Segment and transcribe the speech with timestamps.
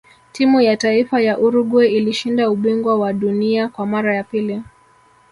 [0.31, 4.63] timu ya taifa ya uruguay ilishinda ubingwa wa dunia Kwa mara ya pili